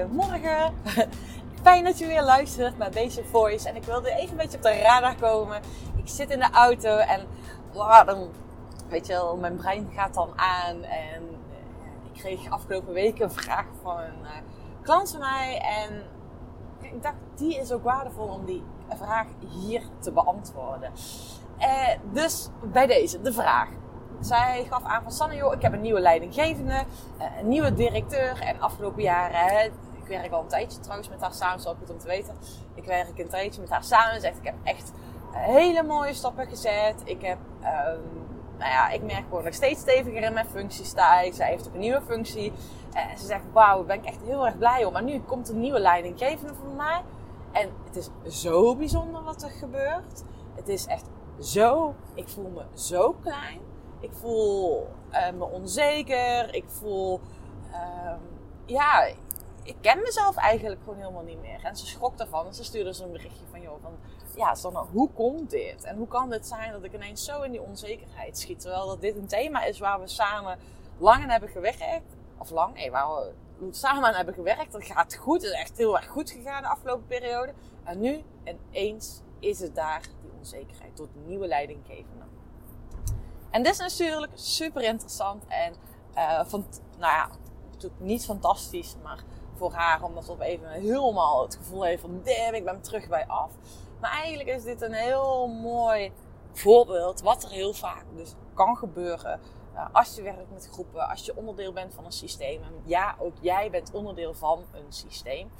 [0.00, 0.74] Goedemorgen.
[1.62, 3.68] Fijn dat je weer luistert naar deze voice.
[3.68, 5.60] En ik wilde even een beetje op de radar komen.
[5.96, 7.26] Ik zit in de auto en
[8.06, 8.28] dan,
[8.88, 10.82] weet je wel, mijn brein gaat dan aan.
[10.82, 14.28] En eh, ik kreeg afgelopen week een vraag van een uh,
[14.82, 15.58] klant van mij.
[15.58, 16.02] En
[16.80, 20.92] ik dacht, die is ook waardevol om die vraag hier te beantwoorden.
[21.58, 23.68] Uh, dus bij deze, de vraag
[24.24, 26.84] zij gaf aan van Sanne, joh, ik heb een nieuwe leidinggevende,
[27.18, 28.40] eh, een nieuwe directeur.
[28.40, 31.98] En afgelopen jaren, ik werk al een tijdje trouwens met haar samen, zo goed om
[31.98, 32.34] te weten.
[32.74, 34.20] Ik werk een tijdje met haar samen.
[34.20, 34.92] Zegt, ik heb echt
[35.30, 36.94] hele mooie stappen gezet.
[37.04, 38.26] Ik heb, um,
[38.58, 41.34] nou ja, ik merk gewoon nog steeds steviger in mijn functie sta ik.
[41.34, 42.52] Zij heeft ook een nieuwe functie.
[42.92, 44.92] En ze zegt, wauw, daar ben ik echt heel erg blij om.
[44.92, 47.02] Maar nu komt een nieuwe leidinggevende voor mij.
[47.52, 50.24] En het is zo bijzonder wat er gebeurt.
[50.54, 51.04] Het is echt
[51.40, 53.73] zo, ik voel me zo klein.
[54.04, 56.54] Ik voel uh, me onzeker.
[56.54, 57.20] Ik voel,
[57.70, 58.14] uh,
[58.64, 59.04] ja,
[59.62, 61.64] ik ken mezelf eigenlijk gewoon helemaal niet meer.
[61.64, 63.92] En ze schrok ervan en ze stuurde zo'n berichtje van, joh, van,
[64.36, 65.84] ja, Sanne, hoe komt dit?
[65.84, 68.60] En hoe kan dit zijn dat ik ineens zo in die onzekerheid schiet?
[68.60, 70.58] Terwijl dat dit een thema is waar we samen
[70.98, 72.16] lang aan hebben gewerkt.
[72.38, 73.08] Of lang, nee, waar
[73.58, 74.72] we samen aan hebben gewerkt.
[74.72, 77.52] Dat gaat goed, het is echt heel erg goed gegaan de afgelopen periode.
[77.84, 82.24] En nu ineens is het daar, die onzekerheid, tot nieuwe leidinggevende.
[83.54, 85.74] En dit is natuurlijk super interessant en
[86.14, 86.66] uh, van,
[86.98, 87.28] nou ja,
[87.70, 89.24] natuurlijk niet fantastisch, maar
[89.54, 93.26] voor haar omdat ze even helemaal het gevoel heeft van damn, ik ben terug bij
[93.26, 93.52] af.
[94.00, 96.12] Maar eigenlijk is dit een heel mooi
[96.52, 99.40] voorbeeld wat er heel vaak dus kan gebeuren
[99.74, 102.62] uh, als je werkt met groepen, als je onderdeel bent van een systeem.
[102.62, 105.50] En ja, ook jij bent onderdeel van een systeem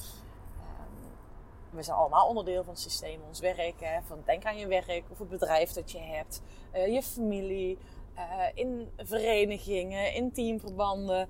[1.75, 3.81] we zijn allemaal onderdeel van het systeem, ons werk.
[3.81, 6.43] Hè, van denk aan je werk of het bedrijf dat je hebt,
[6.75, 7.79] uh, je familie,
[8.17, 8.23] uh,
[8.55, 11.29] in verenigingen, in teamverbanden.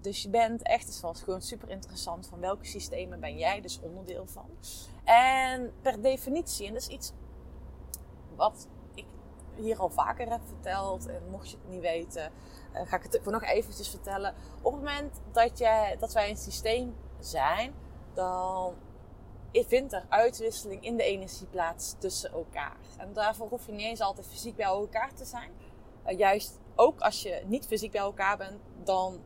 [0.00, 3.80] Dus je bent echt, het was gewoon super interessant van welke systemen ben jij dus
[3.80, 4.46] onderdeel van.
[5.04, 7.12] En per definitie, en dat is iets
[8.36, 9.04] wat ik
[9.56, 12.32] hier al vaker heb verteld, en mocht je het niet weten,
[12.74, 14.34] uh, ga ik het voor nog eventjes vertellen.
[14.62, 17.74] Op het moment dat, je, dat wij een systeem zijn,
[18.14, 18.74] dan
[19.52, 22.76] vindt er uitwisseling in de energie plaats tussen elkaar.
[22.98, 25.50] En daarvoor hoef je niet eens altijd fysiek bij elkaar te zijn.
[26.06, 29.20] Uh, juist ook als je niet fysiek bij elkaar bent, dan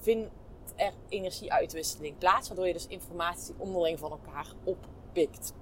[0.00, 0.30] vindt
[0.76, 5.52] er energieuitwisseling plaats, waardoor je dus informatie onderling van elkaar oppikt.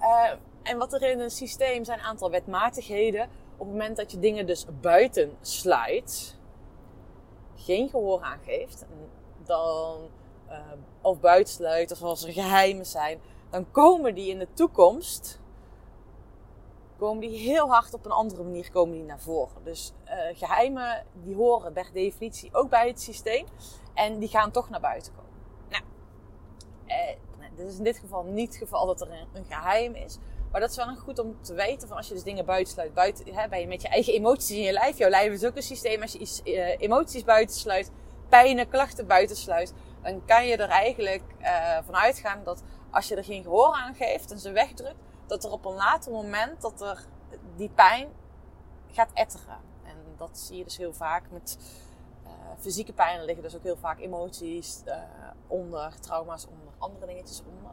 [0.00, 3.22] Uh, en wat er in een systeem zijn een aantal wetmatigheden.
[3.52, 6.36] Op het moment dat je dingen dus buiten sluit,
[7.54, 8.86] geen gehoor aangeeft,
[9.44, 10.08] dan
[10.52, 10.58] uh,
[11.00, 13.20] of buitensluit of als er geheimen zijn,
[13.50, 15.40] dan komen die in de toekomst
[16.98, 19.64] komen die heel hard op een andere manier komen die naar voren.
[19.64, 23.46] Dus uh, geheimen die horen per definitie ook bij het systeem
[23.94, 25.30] en die gaan toch naar buiten komen.
[27.38, 30.18] Nou, dit is in dit geval niet het geval dat er een, geheim is.
[30.50, 33.34] Maar dat is wel goed om te weten van als je dus dingen buitensluit, buiten,
[33.34, 34.98] hè, je met je eigen emoties in je lijf.
[34.98, 36.02] Jouw lijf is ook een systeem.
[36.02, 37.90] Als je uh, emoties buitensluit,
[38.28, 43.24] pijnen, klachten buitensluit, dan kan je er eigenlijk uh, van uitgaan dat als je er
[43.24, 47.04] geen gehoor aan geeft en ze wegdrukt, dat er op een later moment dat er
[47.56, 48.08] die pijn
[48.90, 49.58] gaat etteren.
[49.84, 51.58] En dat zie je dus heel vaak met
[52.24, 53.18] uh, fysieke pijn.
[53.18, 54.94] Er liggen dus ook heel vaak emoties uh,
[55.46, 57.72] onder, trauma's onder, andere dingetjes onder.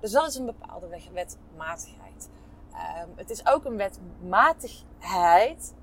[0.00, 2.28] Dus dat is een bepaalde wetmatigheid.
[2.72, 5.74] Um, het is ook een wetmatigheid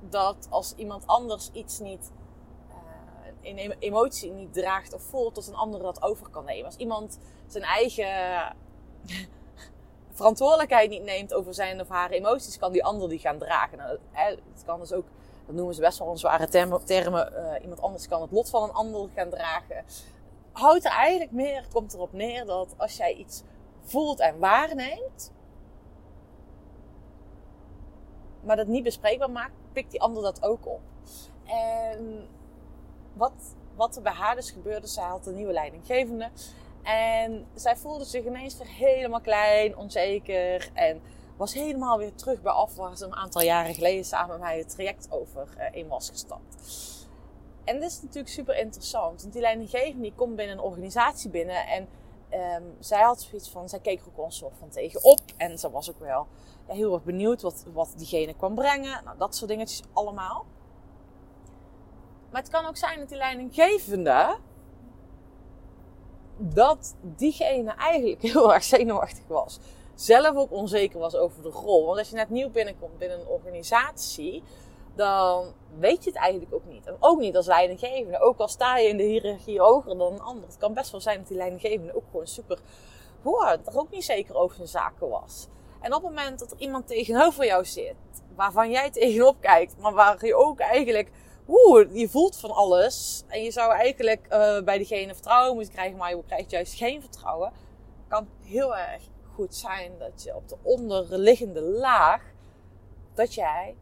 [0.00, 2.10] dat als iemand anders iets niet
[3.42, 6.64] in emotie niet draagt of voelt, dat een ander dat over kan nemen.
[6.64, 8.06] Als iemand zijn eigen
[10.12, 13.78] verantwoordelijkheid niet neemt over zijn of haar emoties, kan die ander die gaan dragen.
[13.78, 13.98] Nou,
[14.52, 15.06] het kan dus ook,
[15.46, 16.80] dat noemen ze best wel een zware termen.
[16.88, 19.84] uh, iemand anders kan het lot van een ander gaan dragen.
[20.52, 23.42] Houdt er eigenlijk meer, komt erop neer dat als jij iets
[23.82, 25.32] voelt en waarneemt,
[28.40, 30.80] maar dat niet bespreekbaar maakt, pikt die ander dat ook op.
[31.44, 32.28] En
[33.14, 33.32] wat,
[33.74, 36.30] wat er bij haar dus gebeurde, zij had een nieuwe leidinggevende.
[36.82, 40.70] En zij voelde zich ineens weer helemaal klein, onzeker.
[40.74, 41.00] En
[41.36, 44.58] was helemaal weer terug bij af waar ze een aantal jaren geleden samen met mij
[44.58, 46.56] het traject over uh, in was gestapt.
[47.64, 49.20] En dit is natuurlijk super interessant.
[49.20, 51.66] Want die leidinggevende komt binnen een organisatie binnen.
[51.66, 51.88] En
[52.56, 55.20] um, zij had zoiets van, zij keek er ook een soort van tegenop.
[55.36, 56.26] En ze was ook wel
[56.68, 59.04] ja, heel erg benieuwd wat, wat diegene kwam brengen.
[59.04, 60.44] Nou, dat soort dingetjes allemaal.
[62.32, 64.36] Maar het kan ook zijn dat die leidinggevende
[66.36, 69.58] dat diegene eigenlijk heel erg zenuwachtig was.
[69.94, 71.86] Zelf ook onzeker was over de rol.
[71.86, 74.42] Want als je net nieuw binnenkomt binnen een organisatie,
[74.94, 76.86] dan weet je het eigenlijk ook niet.
[76.86, 78.20] En ook niet als leidinggevende.
[78.20, 80.46] Ook al sta je in de hiërarchie hoger dan een ander.
[80.46, 82.58] Het kan best wel zijn dat die leidinggevende ook gewoon super
[83.22, 85.48] hoor, er ook niet zeker over zijn zaken was.
[85.80, 87.94] En op het moment dat er iemand tegenover jou zit,
[88.34, 91.10] waarvan jij tegenop kijkt, maar waar je ook eigenlijk,
[91.48, 93.24] oeh, je voelt van alles.
[93.28, 97.00] En je zou eigenlijk uh, bij diegene vertrouwen moeten krijgen, maar je krijgt juist geen
[97.00, 97.52] vertrouwen.
[98.08, 99.02] Kan heel erg
[99.34, 102.22] goed zijn dat je op de onderliggende laag,
[103.14, 103.76] dat jij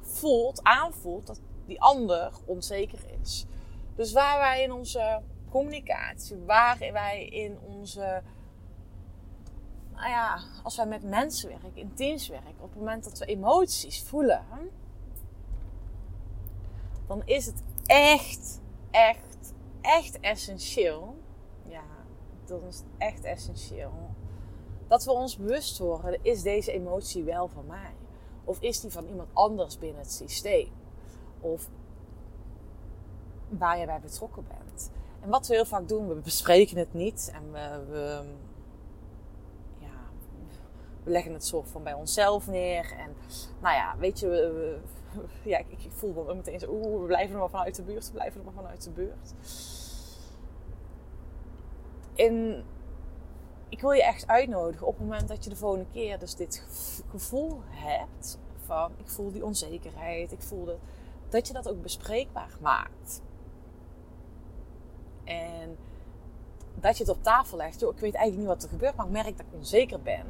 [0.00, 3.46] voelt, aanvoelt dat die ander onzeker is.
[3.96, 5.20] Dus waar wij in onze
[5.50, 8.22] communicatie, waar wij in onze
[9.94, 13.24] nou ja, als wij met mensen werken, in teams werken, op het moment dat we
[13.24, 14.44] emoties voelen,
[17.06, 18.60] dan is het echt,
[18.90, 21.16] echt, echt essentieel.
[21.62, 21.84] Ja,
[22.44, 24.10] dat is echt essentieel.
[24.86, 27.94] Dat we ons bewust worden, is deze emotie wel van mij?
[28.44, 30.68] Of is die van iemand anders binnen het systeem?
[31.40, 31.68] Of
[33.48, 34.90] waar je bij betrokken bent.
[35.20, 38.24] En wat we heel vaak doen, we bespreken het niet en we, we
[41.04, 42.94] we leggen het soort van bij onszelf neer.
[42.98, 43.16] En
[43.60, 44.78] nou ja, weet je, we,
[45.42, 48.06] ja, ik, ik, voel dan meteen zo, oeh, we blijven er maar vanuit de buurt,
[48.06, 49.34] we blijven er maar vanuit de buurt.
[52.14, 52.64] En
[53.68, 56.64] ik wil je echt uitnodigen op het moment dat je de volgende keer dus dit
[57.10, 60.78] gevoel hebt van, ik voel die onzekerheid, ik voel dat,
[61.28, 63.22] dat je dat ook bespreekbaar maakt.
[65.24, 65.76] En
[66.74, 67.80] dat je het op tafel legt.
[67.80, 70.26] Yo, ik weet eigenlijk niet wat er gebeurt, maar ik merk dat ik onzeker ben.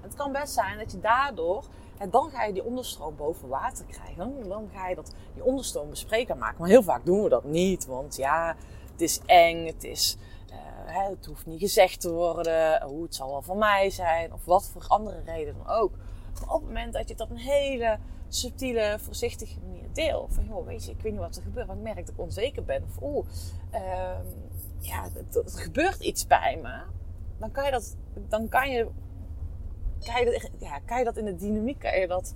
[0.00, 1.64] Het kan best zijn dat je daardoor,
[1.98, 4.48] en dan ga je die onderstroom boven water krijgen.
[4.48, 6.60] Dan, ga je dat, die onderstroom bespreekbaar maken.
[6.60, 8.56] Maar heel vaak doen we dat niet, want ja,
[8.92, 10.16] het is eng, het is...
[10.86, 12.82] Uh, het hoeft niet gezegd te worden.
[12.82, 14.32] Hoe het zal wel van mij zijn.
[14.32, 15.90] Of wat voor andere reden dan ook.
[16.34, 17.98] Maar op het moment dat je het op een hele
[18.28, 20.34] subtiele, voorzichtige manier deelt.
[20.34, 21.66] Van joh, weet je, ik weet niet wat er gebeurt.
[21.66, 22.82] Maar ik merk dat ik onzeker ben.
[22.82, 23.26] Of oeh,
[23.74, 23.80] uh,
[24.78, 26.82] ja, er gebeurt iets bij me.
[27.38, 28.88] Dan kan je dat, dan kan je
[30.04, 32.34] kan je, dat, ja, kan je dat in de dynamiek, kan je dat...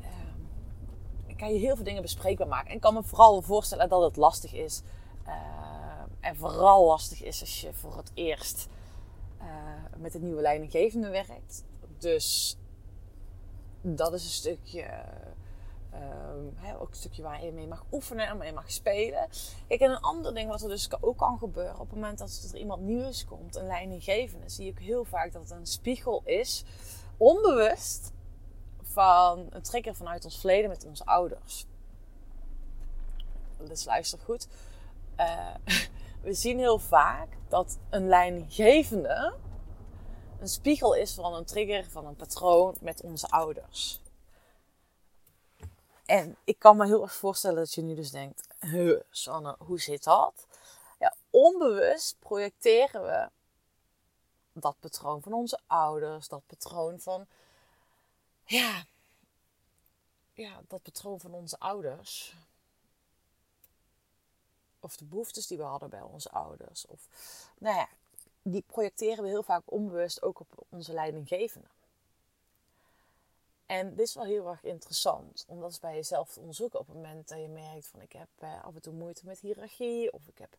[0.00, 2.68] Uh, kan je heel veel dingen bespreekbaar maken.
[2.68, 4.82] En ik kan me vooral voorstellen dat het lastig is.
[5.26, 5.34] Uh,
[6.20, 8.68] en vooral lastig is als je voor het eerst
[9.40, 9.46] uh,
[9.96, 11.64] met een nieuwe leidinggevende werkt.
[11.98, 12.56] Dus
[13.80, 15.04] dat is een stukje
[15.92, 19.28] uh, ook een stukje waar je mee mag oefenen en mee mag spelen.
[19.68, 22.50] Kijk, en een ander ding wat er dus ook kan gebeuren op het moment dat
[22.52, 26.64] er iemand nieuws komt, een leidinggevende, zie ik heel vaak dat het een spiegel is,
[27.16, 28.12] onbewust,
[28.82, 31.66] van een trigger vanuit ons verleden met onze ouders.
[33.66, 34.48] Dus luister goed.
[35.16, 35.54] Uh,
[36.22, 39.34] we zien heel vaak dat een leidinggevende
[40.40, 44.00] een spiegel is van een trigger, van een patroon met onze ouders.
[46.08, 49.80] En ik kan me heel erg voorstellen dat je nu dus denkt: Huh, Sanne, hoe
[49.80, 50.46] zit dat?
[50.98, 53.30] Ja, onbewust projecteren we
[54.52, 57.26] dat patroon van onze ouders, dat patroon van.
[58.44, 58.84] Ja,
[60.32, 62.34] ja, dat patroon van onze ouders.
[64.80, 66.86] Of de behoeftes die we hadden bij onze ouders.
[66.86, 67.08] Of,
[67.58, 67.88] nou ja,
[68.42, 71.68] die projecteren we heel vaak onbewust ook op onze leidinggevende.
[73.68, 76.96] En dit is wel heel erg interessant om dat bij jezelf te onderzoeken op het
[76.96, 80.28] moment dat je merkt van ik heb eh, af en toe moeite met hiërarchie of
[80.28, 80.56] ik heb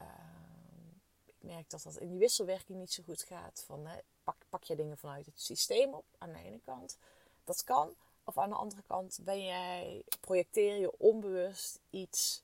[0.00, 0.08] uh,
[1.24, 3.62] ik merk dat dat in die wisselwerking niet zo goed gaat.
[3.66, 3.88] Van
[4.24, 6.98] pak, pak je dingen vanuit het systeem op aan de ene kant,
[7.44, 7.94] dat kan.
[8.24, 12.42] Of aan de andere kant ben jij, projecteer je onbewust iets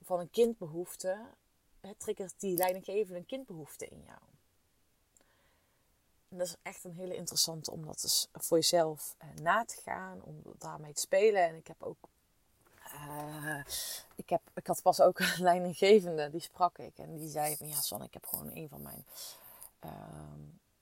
[0.00, 1.26] van een kindbehoefte.
[1.80, 4.33] Het triggert die leidinggevende een kindbehoefte in jou.
[6.34, 9.80] En dat is echt een hele interessante om dat dus voor jezelf uh, na te
[9.84, 11.42] gaan, om daarmee te spelen.
[11.42, 11.96] En ik heb ook,
[13.08, 13.64] uh,
[14.14, 16.98] ik, heb, ik had pas ook een leidinggevende, die sprak ik.
[16.98, 19.04] En die zei ja Son, ik heb gewoon een van mijn
[19.84, 19.90] uh,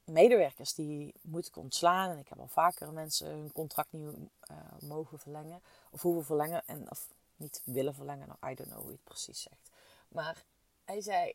[0.04, 2.10] medewerkers, die moet ontslaan.
[2.10, 4.16] En ik heb al vaker mensen hun contract niet
[4.50, 5.60] uh, mogen verlengen.
[5.90, 6.62] Of hoeven verlengen.
[6.66, 8.28] En, of niet willen verlengen.
[8.28, 9.70] Nou, I don't know hoe je het precies zegt.
[10.08, 10.44] Maar
[10.84, 11.34] hij zei,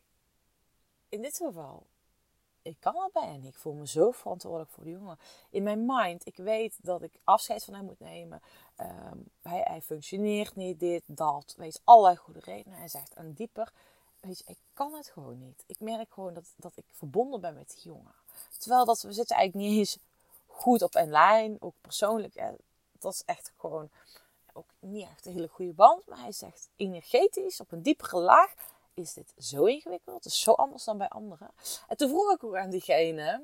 [1.08, 1.86] in dit geval
[2.62, 5.18] ik kan wel bij en ik voel me zo verantwoordelijk voor de jongen.
[5.50, 8.42] In mijn mind, ik weet dat ik afscheid van hem moet nemen.
[8.80, 11.54] Um, hij, hij, functioneert niet, dit, dat.
[11.56, 12.78] Weet allerlei goede redenen.
[12.78, 13.72] Hij zegt, en dieper,
[14.20, 15.64] weet ik kan het gewoon niet.
[15.66, 18.14] Ik merk gewoon dat, dat ik verbonden ben met die jongen.
[18.58, 19.98] Terwijl dat, we zitten eigenlijk niet eens
[20.46, 22.42] goed op een lijn, ook persoonlijk.
[22.98, 23.90] Dat is echt gewoon
[24.52, 26.06] ook niet echt een hele goede band.
[26.06, 28.54] Maar hij zegt energetisch, op een diepere laag,
[28.98, 30.24] is dit zo ingewikkeld?
[30.24, 31.50] Het is zo anders dan bij anderen.
[31.88, 33.42] En toen vroeg ik ook aan diegene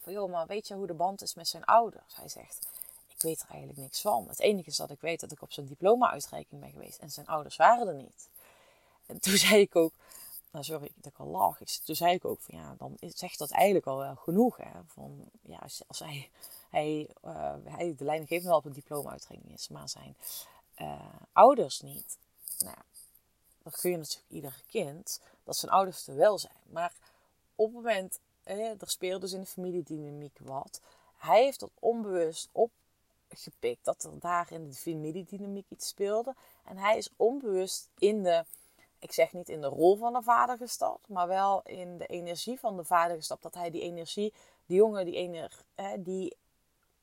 [0.00, 2.16] Van joh, maar weet je hoe de band is met zijn ouders?
[2.16, 2.66] Hij zegt,
[3.08, 4.28] ik weet er eigenlijk niks van.
[4.28, 7.26] Het enige is dat ik weet dat ik op zijn diploma-uitreiking ben geweest en zijn
[7.26, 8.28] ouders waren er niet.
[9.06, 9.92] En toen zei ik ook,
[10.50, 11.58] nou sorry dat ik al lach.
[11.84, 14.56] Toen zei ik ook van ja, dan zegt dat eigenlijk al wel genoeg.
[14.56, 14.70] Hè?
[14.86, 16.30] Van, ja, als, hij,
[16.70, 20.16] hij, uh, hij de wel op een diploma-uitreiking is, maar zijn
[20.76, 21.00] uh,
[21.32, 22.18] ouders niet.
[22.58, 22.76] Nou,
[23.62, 26.62] dan gun je natuurlijk ieder kind dat zijn ouders er wel zijn.
[26.70, 26.92] Maar
[27.54, 30.80] op het moment, er speelt dus in de familiedynamiek wat.
[31.16, 36.34] Hij heeft dat onbewust opgepikt dat er daar in de familiedynamiek iets speelde.
[36.64, 38.44] En hij is onbewust in de
[39.00, 42.58] ik zeg niet in de rol van de vader gestapt, maar wel in de energie
[42.58, 43.42] van de vader gestapt.
[43.42, 44.32] Dat hij die energie,
[44.66, 45.62] die jongen, die, ener,
[45.98, 46.36] die,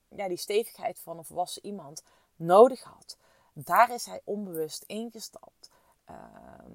[0.07, 2.03] ja, die stevigheid van een volwassen iemand
[2.35, 3.17] nodig had.
[3.53, 5.69] Daar is hij onbewust ingestapt.
[6.07, 6.71] Ehm,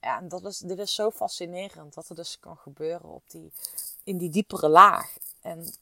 [0.00, 3.52] ja, en dat is, dit is zo fascinerend dat er dus kan gebeuren op die,
[4.04, 5.16] in die diepere laag.
[5.40, 5.74] En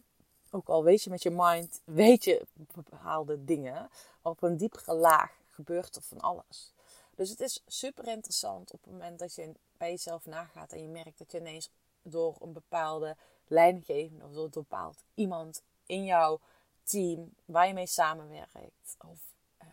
[0.50, 3.90] ook al weet je met je mind, weet je bepaalde dingen,
[4.22, 6.72] op een diepere laag gebeurt er van alles.
[7.14, 10.88] Dus het is super interessant op het moment dat je bij jezelf nagaat en je
[10.88, 11.70] merkt dat je ineens
[12.02, 16.40] door een bepaalde leidinggevende of door een bepaald iemand in jouw
[16.82, 19.68] team waar je mee samenwerkt of uh,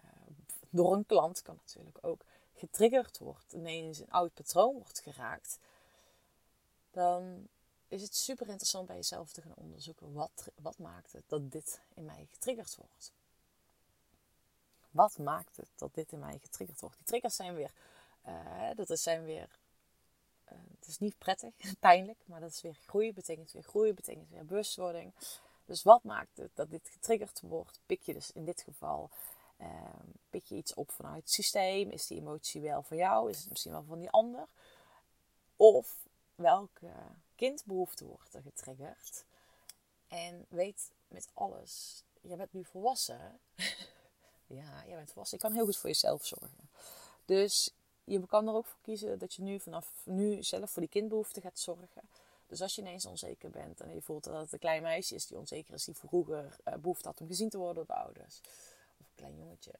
[0.69, 2.21] door een klant kan natuurlijk ook
[2.59, 5.59] getriggerd wordt, ineens een oud patroon wordt geraakt,
[6.91, 7.47] dan
[7.87, 11.81] is het super interessant bij jezelf te gaan onderzoeken wat, wat maakt het dat dit
[11.93, 13.11] in mij getriggerd wordt.
[14.91, 16.97] Wat maakt het dat dit in mij getriggerd wordt?
[16.97, 17.71] Die triggers zijn weer,
[18.27, 19.49] uh, dat zijn weer,
[20.51, 24.29] uh, het is niet prettig, pijnlijk, maar dat is weer groei, betekent weer groei, betekent
[24.29, 25.13] weer bewustwording.
[25.65, 27.79] Dus wat maakt het dat dit getriggerd wordt?
[27.85, 29.09] Pik je dus in dit geval,
[29.61, 29.67] uh,
[30.29, 31.89] pik je iets op vanuit het systeem?
[31.89, 33.29] Is die emotie wel van jou?
[33.29, 34.47] Is het misschien wel van die ander?
[35.55, 35.95] Of
[36.35, 36.91] welke
[37.35, 39.25] kindbehoefte wordt er getriggerd?
[40.07, 43.39] En weet met alles, je bent nu volwassen.
[44.51, 45.37] Ja, jij bent volwassen.
[45.37, 46.69] Je kan heel goed voor jezelf zorgen.
[47.25, 47.73] Dus
[48.03, 51.41] je kan er ook voor kiezen dat je nu vanaf nu zelf voor die kindbehoeften
[51.41, 52.01] gaat zorgen.
[52.47, 55.27] Dus als je ineens onzeker bent en je voelt dat het een klein meisje is
[55.27, 58.41] die onzeker is, die vroeger uh, behoefte had om gezien te worden door de ouders.
[59.19, 59.73] Klein jongetje.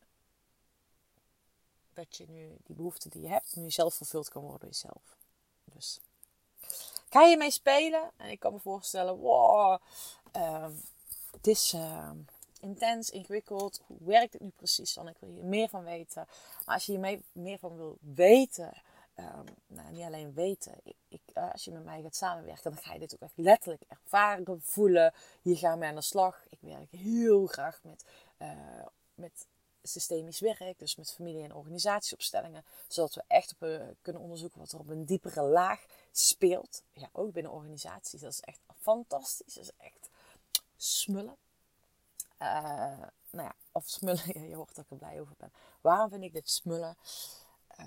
[1.94, 5.18] Dat je nu die behoefte die je hebt, nu zelf vervuld kan worden door jezelf.
[5.64, 6.00] Dus
[7.10, 8.12] ga je mee spelen?
[8.18, 9.82] En ik kan me voorstellen, wow,
[10.36, 10.68] uh,
[11.32, 11.74] het is...
[11.74, 12.12] Uh,
[12.60, 13.82] intens, ingewikkeld.
[13.86, 15.08] Hoe werkt het nu precies dan?
[15.08, 16.28] Ik wil hier meer van weten.
[16.66, 18.82] Maar als je hier meer van wil weten,
[19.16, 20.80] um, nou, niet alleen weten.
[20.84, 23.38] Ik, ik, uh, als je met mij gaat samenwerken, dan ga je dit ook echt
[23.38, 25.14] letterlijk ervaren, voelen.
[25.42, 26.46] Hier gaan we aan de slag.
[26.50, 28.06] Ik werk heel graag met,
[28.38, 28.86] uh,
[29.20, 29.48] met
[29.84, 34.80] systemisch werk, dus met familie- en organisatieopstellingen, zodat we echt uh, kunnen onderzoeken wat er
[34.80, 36.84] op een diepere laag speelt.
[36.94, 38.22] Ja, ook binnen organisaties.
[38.22, 39.54] Dat is echt fantastisch.
[39.54, 40.10] Dat is echt
[40.78, 41.38] smullen.
[42.42, 42.48] Uh,
[43.30, 45.52] nou ja, of smullen, je hoort dat ik er blij over ben.
[45.82, 46.98] Waarom vind ik dit smullen?
[47.80, 47.86] Uh,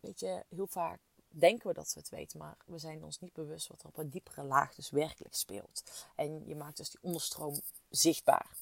[0.00, 3.32] weet je, heel vaak denken we dat we het weten, maar we zijn ons niet
[3.32, 6.06] bewust wat er op een diepere laag dus werkelijk speelt.
[6.16, 8.56] En je maakt dus die onderstroom zichtbaar.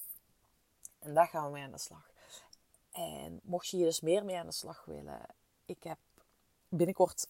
[0.99, 2.11] En daar gaan we mee aan de slag.
[2.93, 5.21] En mocht je hier dus meer mee aan de slag willen,
[5.67, 5.99] ik heb
[6.69, 7.27] binnenkort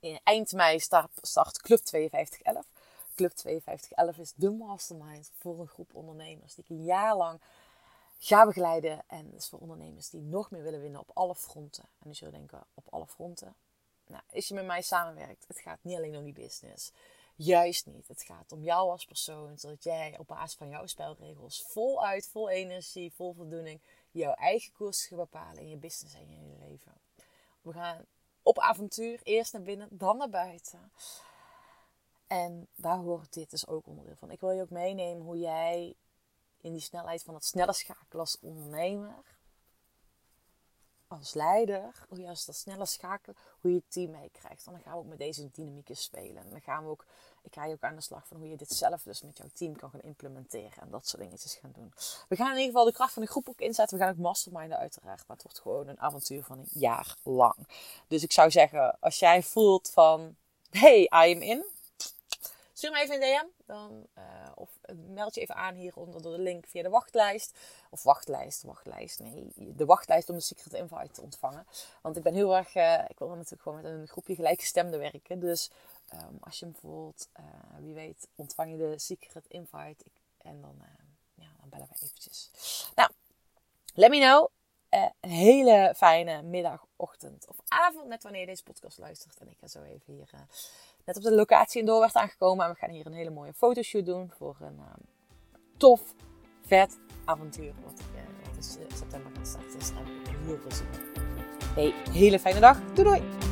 [0.00, 2.66] in eind mei start, start Club 5211.
[3.14, 7.40] Club 5211 is de mastermind voor een groep ondernemers die ik een jaar lang
[8.18, 9.04] ga begeleiden.
[9.06, 11.84] En is voor ondernemers die nog meer willen winnen op alle fronten.
[11.98, 13.54] En nu zullen denken, op alle fronten.
[14.06, 16.92] Nou, als je met mij samenwerkt, het gaat niet alleen om die business.
[17.36, 18.08] Juist niet.
[18.08, 22.48] Het gaat om jou als persoon, zodat jij op basis van jouw spelregels voluit, vol
[22.48, 26.92] energie, vol voldoening, jouw eigen koers gaat bepalen in je business en in je leven.
[27.62, 28.06] We gaan
[28.42, 30.92] op avontuur, eerst naar binnen, dan naar buiten.
[32.26, 34.30] En daar hoort dit dus ook onderdeel van.
[34.30, 35.94] Ik wil je ook meenemen hoe jij
[36.60, 39.31] in die snelheid van het snelle schakelen als ondernemer,
[41.18, 44.66] als leider, hoe als dat snelle schakelen, hoe je het team meekrijgt.
[44.66, 46.42] En dan gaan we ook met deze dynamieken spelen.
[46.42, 47.04] En dan gaan we ook,
[47.42, 49.48] ik ga je ook aan de slag van hoe je dit zelf dus met jouw
[49.52, 50.82] team kan gaan implementeren.
[50.82, 51.92] En dat soort dingetjes gaan doen.
[52.28, 53.98] We gaan in ieder geval de kracht van de groep ook inzetten.
[53.98, 55.26] We gaan ook masterminden uiteraard.
[55.26, 57.68] Maar het wordt gewoon een avontuur van een jaar lang.
[58.08, 60.36] Dus ik zou zeggen, als jij voelt van,
[60.70, 61.64] hey, I am in
[62.82, 63.46] Stuur me even een DM.
[63.66, 67.58] Dan, uh, of meld je even aan hieronder door de link via de wachtlijst.
[67.90, 69.20] Of wachtlijst, wachtlijst.
[69.20, 71.66] Nee, de wachtlijst om de Secret Invite te ontvangen.
[72.02, 72.74] Want ik ben heel erg...
[72.74, 75.40] Uh, ik wil natuurlijk gewoon met een groepje gelijkgestemden werken.
[75.40, 75.70] Dus
[76.14, 77.28] um, als je hem bijvoorbeeld...
[77.40, 77.46] Uh,
[77.78, 80.04] wie weet, ontvang je de Secret Invite.
[80.04, 80.76] Ik, en dan,
[81.34, 82.50] ja, dan bellen we eventjes.
[82.94, 83.10] Nou,
[83.94, 84.50] let me know.
[85.20, 88.08] Een hele fijne middag, ochtend of avond.
[88.08, 89.38] Net wanneer je deze podcast luistert.
[89.38, 90.30] En ik ga zo even hier
[91.04, 92.64] net op de locatie in Doorwerth aangekomen.
[92.64, 94.84] En we gaan hier een hele mooie fotoshoot doen voor een uh,
[95.76, 96.14] tof,
[96.66, 97.72] vet avontuur.
[97.84, 99.78] Wat, uh, wat is september gaat starten.
[99.78, 101.22] Dus ik heel veel zin in.
[101.74, 102.92] Hey, hele fijne dag.
[102.94, 103.51] Doei doei!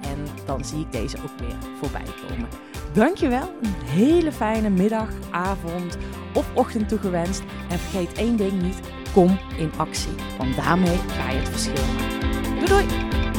[0.11, 2.47] en dan zie ik deze ook weer voorbij komen.
[2.93, 5.97] Dankjewel, een hele fijne middag, avond
[6.33, 7.43] of ochtend toegewenst.
[7.69, 8.79] En vergeet één ding niet,
[9.13, 12.65] kom in actie, want daarmee ga je het verschil maken.
[12.67, 13.30] Doei doei!